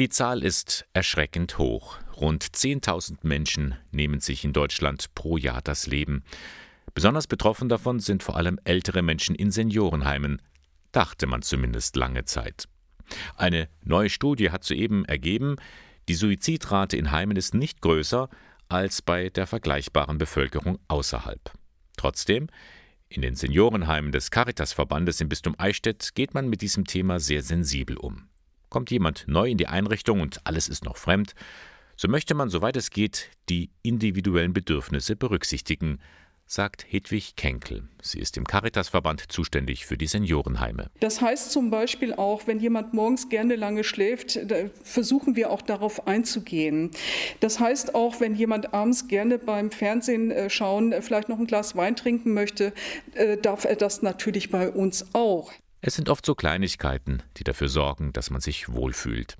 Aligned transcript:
Die 0.00 0.08
Zahl 0.08 0.42
ist 0.42 0.86
erschreckend 0.92 1.56
hoch. 1.56 1.98
Rund 2.16 2.44
10.000 2.44 3.18
Menschen 3.22 3.76
nehmen 3.92 4.18
sich 4.18 4.44
in 4.44 4.52
Deutschland 4.52 5.14
pro 5.14 5.36
Jahr 5.36 5.62
das 5.62 5.86
Leben. 5.86 6.24
Besonders 6.94 7.28
betroffen 7.28 7.68
davon 7.68 8.00
sind 8.00 8.24
vor 8.24 8.34
allem 8.36 8.58
ältere 8.64 9.02
Menschen 9.02 9.36
in 9.36 9.52
Seniorenheimen, 9.52 10.42
dachte 10.90 11.28
man 11.28 11.42
zumindest 11.42 11.94
lange 11.94 12.24
Zeit. 12.24 12.64
Eine 13.36 13.68
neue 13.84 14.10
Studie 14.10 14.50
hat 14.50 14.64
soeben 14.64 15.04
ergeben, 15.04 15.56
die 16.08 16.14
Suizidrate 16.14 16.96
in 16.96 17.12
Heimen 17.12 17.36
ist 17.36 17.54
nicht 17.54 17.80
größer 17.80 18.28
als 18.68 19.00
bei 19.00 19.28
der 19.28 19.46
vergleichbaren 19.46 20.18
Bevölkerung 20.18 20.80
außerhalb. 20.88 21.52
Trotzdem, 21.96 22.48
in 23.08 23.22
den 23.22 23.36
Seniorenheimen 23.36 24.10
des 24.10 24.32
Caritasverbandes 24.32 25.20
im 25.20 25.28
Bistum 25.28 25.54
Eichstätt 25.56 26.16
geht 26.16 26.34
man 26.34 26.48
mit 26.48 26.62
diesem 26.62 26.84
Thema 26.84 27.20
sehr 27.20 27.42
sensibel 27.42 27.96
um. 27.96 28.28
Kommt 28.74 28.90
jemand 28.90 29.26
neu 29.28 29.48
in 29.48 29.56
die 29.56 29.68
Einrichtung 29.68 30.20
und 30.20 30.40
alles 30.42 30.68
ist 30.68 30.84
noch 30.84 30.96
fremd, 30.96 31.36
so 31.94 32.08
möchte 32.08 32.34
man, 32.34 32.48
soweit 32.48 32.76
es 32.76 32.90
geht, 32.90 33.30
die 33.48 33.70
individuellen 33.82 34.52
Bedürfnisse 34.52 35.14
berücksichtigen, 35.14 36.00
sagt 36.44 36.84
Hedwig 36.88 37.36
Kenkel. 37.36 37.84
Sie 38.02 38.18
ist 38.18 38.36
im 38.36 38.42
Caritasverband 38.42 39.30
zuständig 39.30 39.86
für 39.86 39.96
die 39.96 40.08
Seniorenheime. 40.08 40.90
Das 40.98 41.20
heißt 41.20 41.52
zum 41.52 41.70
Beispiel 41.70 42.14
auch, 42.14 42.48
wenn 42.48 42.58
jemand 42.58 42.94
morgens 42.94 43.28
gerne 43.28 43.54
lange 43.54 43.84
schläft, 43.84 44.40
versuchen 44.82 45.36
wir 45.36 45.50
auch 45.50 45.62
darauf 45.62 46.08
einzugehen. 46.08 46.90
Das 47.38 47.60
heißt 47.60 47.94
auch, 47.94 48.18
wenn 48.18 48.34
jemand 48.34 48.74
abends 48.74 49.06
gerne 49.06 49.38
beim 49.38 49.70
Fernsehen 49.70 50.32
äh, 50.32 50.50
schauen, 50.50 50.90
äh, 50.90 51.00
vielleicht 51.00 51.28
noch 51.28 51.38
ein 51.38 51.46
Glas 51.46 51.76
Wein 51.76 51.94
trinken 51.94 52.34
möchte, 52.34 52.72
äh, 53.14 53.36
darf 53.36 53.66
er 53.66 53.76
das 53.76 54.02
natürlich 54.02 54.50
bei 54.50 54.68
uns 54.68 55.14
auch. 55.14 55.52
Es 55.86 55.96
sind 55.96 56.08
oft 56.08 56.24
so 56.24 56.34
Kleinigkeiten, 56.34 57.22
die 57.36 57.44
dafür 57.44 57.68
sorgen, 57.68 58.14
dass 58.14 58.30
man 58.30 58.40
sich 58.40 58.72
wohlfühlt. 58.72 59.36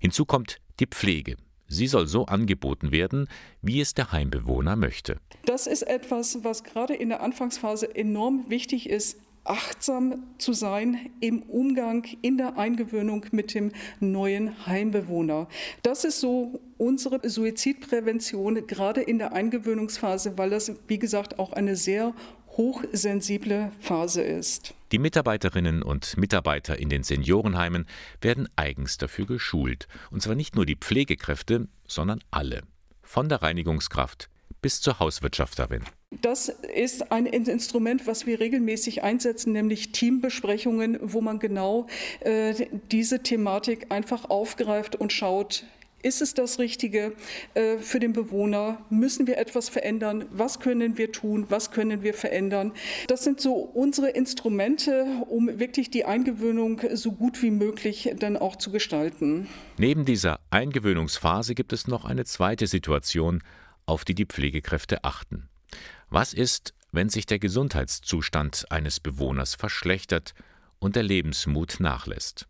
Hinzu 0.00 0.24
kommt 0.24 0.56
die 0.80 0.88
Pflege. 0.88 1.36
Sie 1.68 1.86
soll 1.86 2.08
so 2.08 2.26
angeboten 2.26 2.90
werden, 2.90 3.28
wie 3.62 3.80
es 3.80 3.94
der 3.94 4.10
Heimbewohner 4.10 4.74
möchte. 4.74 5.20
Das 5.44 5.68
ist 5.68 5.82
etwas, 5.82 6.42
was 6.42 6.64
gerade 6.64 6.94
in 6.94 7.10
der 7.10 7.22
Anfangsphase 7.22 7.94
enorm 7.94 8.46
wichtig 8.48 8.90
ist, 8.90 9.18
achtsam 9.44 10.24
zu 10.38 10.52
sein 10.52 11.10
im 11.20 11.42
Umgang, 11.42 12.04
in 12.22 12.38
der 12.38 12.58
Eingewöhnung 12.58 13.26
mit 13.30 13.54
dem 13.54 13.70
neuen 14.00 14.66
Heimbewohner. 14.66 15.46
Das 15.84 16.02
ist 16.02 16.18
so 16.18 16.60
unsere 16.76 17.20
Suizidprävention, 17.28 18.66
gerade 18.66 19.00
in 19.00 19.18
der 19.18 19.32
Eingewöhnungsphase, 19.32 20.36
weil 20.38 20.50
das, 20.50 20.72
wie 20.88 20.98
gesagt, 20.98 21.38
auch 21.38 21.52
eine 21.52 21.76
sehr 21.76 22.14
hochsensible 22.56 23.70
Phase 23.78 24.22
ist. 24.22 24.74
Die 24.90 24.98
Mitarbeiterinnen 24.98 25.82
und 25.82 26.16
Mitarbeiter 26.16 26.78
in 26.78 26.88
den 26.88 27.02
Seniorenheimen 27.02 27.86
werden 28.20 28.48
eigens 28.56 28.96
dafür 28.96 29.26
geschult. 29.26 29.86
Und 30.10 30.22
zwar 30.22 30.34
nicht 30.34 30.54
nur 30.54 30.64
die 30.64 30.76
Pflegekräfte, 30.76 31.68
sondern 31.86 32.20
alle. 32.30 32.62
Von 33.02 33.28
der 33.28 33.42
Reinigungskraft 33.42 34.30
bis 34.62 34.80
zur 34.80 34.98
Hauswirtschafterin. 34.98 35.82
Das 36.10 36.48
ist 36.48 37.12
ein 37.12 37.26
Instrument, 37.26 38.06
was 38.06 38.26
wir 38.26 38.40
regelmäßig 38.40 39.02
einsetzen, 39.02 39.52
nämlich 39.52 39.92
Teambesprechungen, 39.92 40.98
wo 41.02 41.20
man 41.20 41.38
genau 41.38 41.86
äh, 42.20 42.66
diese 42.90 43.22
Thematik 43.22 43.86
einfach 43.90 44.30
aufgreift 44.30 44.96
und 44.96 45.12
schaut, 45.12 45.64
ist 46.02 46.22
es 46.22 46.34
das 46.34 46.58
Richtige 46.58 47.12
äh, 47.54 47.78
für 47.78 47.98
den 47.98 48.12
Bewohner? 48.12 48.78
Müssen 48.90 49.26
wir 49.26 49.38
etwas 49.38 49.68
verändern? 49.68 50.26
Was 50.30 50.60
können 50.60 50.96
wir 50.96 51.12
tun? 51.12 51.46
Was 51.48 51.70
können 51.70 52.02
wir 52.02 52.14
verändern? 52.14 52.72
Das 53.08 53.24
sind 53.24 53.40
so 53.40 53.54
unsere 53.54 54.10
Instrumente, 54.10 55.04
um 55.28 55.58
wirklich 55.58 55.90
die 55.90 56.04
Eingewöhnung 56.04 56.80
so 56.94 57.12
gut 57.12 57.42
wie 57.42 57.50
möglich 57.50 58.12
dann 58.18 58.36
auch 58.36 58.56
zu 58.56 58.70
gestalten. 58.70 59.48
Neben 59.76 60.04
dieser 60.04 60.40
Eingewöhnungsphase 60.50 61.54
gibt 61.54 61.72
es 61.72 61.88
noch 61.88 62.04
eine 62.04 62.24
zweite 62.24 62.66
Situation, 62.66 63.42
auf 63.86 64.04
die 64.04 64.14
die 64.14 64.26
Pflegekräfte 64.26 65.04
achten. 65.04 65.48
Was 66.10 66.32
ist, 66.32 66.74
wenn 66.92 67.08
sich 67.08 67.26
der 67.26 67.38
Gesundheitszustand 67.38 68.66
eines 68.70 69.00
Bewohners 69.00 69.54
verschlechtert 69.54 70.34
und 70.78 70.96
der 70.96 71.02
Lebensmut 71.02 71.80
nachlässt? 71.80 72.46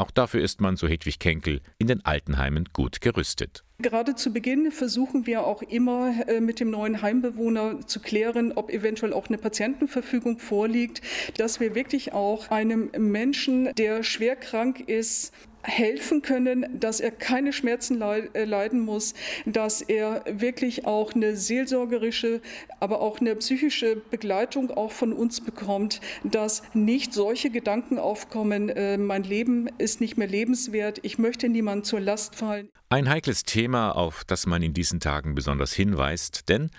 Auch 0.00 0.10
dafür 0.10 0.40
ist 0.40 0.62
man, 0.62 0.76
so 0.76 0.88
Hedwig 0.88 1.18
Kenkel, 1.18 1.60
in 1.76 1.86
den 1.86 2.02
Altenheimen 2.06 2.64
gut 2.72 3.02
gerüstet. 3.02 3.64
Gerade 3.80 4.14
zu 4.14 4.32
Beginn 4.32 4.72
versuchen 4.72 5.26
wir 5.26 5.46
auch 5.46 5.60
immer 5.60 6.14
äh, 6.26 6.40
mit 6.40 6.58
dem 6.58 6.70
neuen 6.70 7.02
Heimbewohner 7.02 7.86
zu 7.86 8.00
klären, 8.00 8.52
ob 8.52 8.70
eventuell 8.70 9.12
auch 9.12 9.28
eine 9.28 9.36
Patientenverfügung 9.36 10.38
vorliegt, 10.38 11.02
dass 11.36 11.60
wir 11.60 11.74
wirklich 11.74 12.14
auch 12.14 12.50
einem 12.50 12.90
Menschen, 12.96 13.74
der 13.74 14.02
schwer 14.02 14.36
krank 14.36 14.80
ist, 14.80 15.34
helfen 15.62 16.22
können, 16.22 16.66
dass 16.78 17.00
er 17.00 17.10
keine 17.10 17.52
Schmerzen 17.52 18.00
äh, 18.02 18.44
leiden 18.44 18.80
muss, 18.80 19.14
dass 19.46 19.82
er 19.82 20.24
wirklich 20.26 20.86
auch 20.86 21.12
eine 21.12 21.36
seelsorgerische, 21.36 22.40
aber 22.80 23.00
auch 23.00 23.20
eine 23.20 23.36
psychische 23.36 23.96
Begleitung 23.96 24.70
auch 24.70 24.92
von 24.92 25.12
uns 25.12 25.40
bekommt, 25.40 26.00
dass 26.24 26.62
nicht 26.74 27.12
solche 27.12 27.50
Gedanken 27.50 27.98
aufkommen, 27.98 28.68
äh, 28.70 28.96
mein 28.96 29.22
Leben 29.22 29.68
ist 29.78 30.00
nicht 30.00 30.16
mehr 30.16 30.28
lebenswert, 30.28 31.00
ich 31.02 31.18
möchte 31.18 31.48
niemandem 31.48 31.84
zur 31.84 32.00
Last 32.00 32.36
fallen. 32.36 32.68
Ein 32.88 33.08
heikles 33.08 33.44
Thema, 33.44 33.92
auf 33.92 34.24
das 34.24 34.46
man 34.46 34.62
in 34.62 34.74
diesen 34.74 35.00
Tagen 35.00 35.34
besonders 35.34 35.72
hinweist, 35.72 36.48
denn 36.48 36.70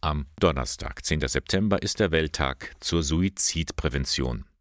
am 0.00 0.26
Donnerstag, 0.38 1.04
10. 1.04 1.26
September, 1.26 1.82
ist 1.82 1.98
der 1.98 2.12
Welttag 2.12 2.72
zur 2.78 3.02
Suizidprävention. 3.02 4.44